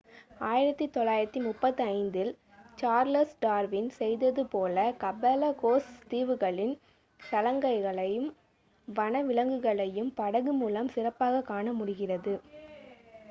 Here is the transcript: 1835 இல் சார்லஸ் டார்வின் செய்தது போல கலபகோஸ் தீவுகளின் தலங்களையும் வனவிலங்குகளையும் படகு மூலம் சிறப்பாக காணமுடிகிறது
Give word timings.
1835 0.43 1.81
இல் 2.21 2.31
சார்லஸ் 2.77 3.35
டார்வின் 3.39 3.89
செய்தது 3.97 4.43
போல 4.45 4.85
கலபகோஸ் 4.97 5.91
தீவுகளின் 6.07 6.73
தலங்களையும் 7.19 8.27
வனவிலங்குகளையும் 8.87 10.11
படகு 10.15 10.53
மூலம் 10.53 10.89
சிறப்பாக 10.89 11.43
காணமுடிகிறது 11.51 12.35